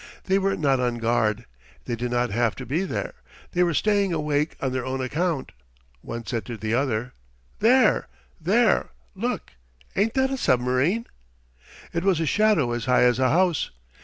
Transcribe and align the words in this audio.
They 0.23 0.39
were 0.39 0.55
not 0.57 0.79
on 0.79 0.95
guard. 0.97 1.45
They 1.85 1.95
did 1.95 2.09
not 2.09 2.31
have 2.31 2.55
to 2.55 2.65
be 2.65 2.85
there 2.85 3.13
they 3.51 3.61
were 3.61 3.75
staying 3.75 4.13
awake 4.13 4.55
on 4.59 4.71
their 4.71 4.83
own 4.83 4.99
account. 4.99 5.51
One 6.01 6.25
said 6.25 6.43
to 6.45 6.57
the 6.57 6.73
other: 6.73 7.13
"There, 7.59 8.07
there 8.41 8.89
look! 9.13 9.51
Ain't 9.95 10.15
that 10.15 10.31
a 10.31 10.37
submarine?" 10.37 11.05
It 11.93 12.03
was 12.03 12.19
a 12.19 12.25
shadow 12.25 12.71
as 12.71 12.85
high 12.85 13.03
as 13.03 13.19
a 13.19 13.29
house. 13.29 13.69